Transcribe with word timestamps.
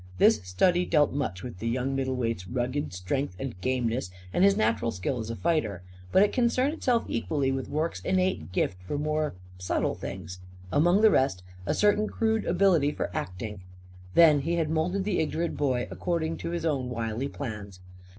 This 0.17 0.37
study 0.43 0.83
dealt 0.83 1.13
much 1.13 1.43
with 1.43 1.59
the 1.59 1.67
young 1.67 1.95
middleweight's 1.95 2.47
rugged 2.47 2.91
strength 2.91 3.35
and 3.37 3.61
gameness 3.61 4.09
and 4.33 4.43
his 4.43 4.57
natural 4.57 4.89
skill 4.89 5.19
as 5.19 5.29
a 5.29 5.35
fighter. 5.35 5.83
But 6.11 6.23
it 6.23 6.33
concerned 6.33 6.73
itself 6.73 7.03
equally 7.07 7.51
with 7.51 7.69
Rorke's 7.69 8.01
innate 8.01 8.51
gifts 8.51 8.77
for 8.87 8.97
more 8.97 9.35
subtle 9.59 9.93
things; 9.93 10.39
among 10.71 11.01
the 11.01 11.11
rest, 11.11 11.43
a 11.67 11.75
certain 11.75 12.07
crude 12.07 12.45
ability 12.45 12.91
for 12.93 13.15
acting. 13.15 13.61
Then 14.15 14.39
he 14.39 14.55
had 14.55 14.71
moulded 14.71 15.03
the 15.03 15.19
ignorant 15.19 15.55
boy 15.55 15.87
according 15.91 16.37
to 16.37 16.49
his 16.49 16.65
own 16.65 16.89
wily 16.89 17.27
plans. 17.27 17.79